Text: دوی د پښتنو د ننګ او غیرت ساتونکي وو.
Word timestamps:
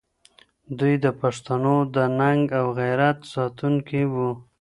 دوی 0.77 0.93
د 1.03 1.05
پښتنو 1.21 1.75
د 1.95 1.97
ننګ 2.19 2.43
او 2.59 2.65
غیرت 2.79 3.17
ساتونکي 3.33 4.01
وو. 4.13 4.29